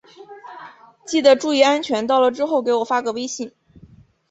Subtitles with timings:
[1.05, 3.51] 记得注意安全，到了之后给我发个微信。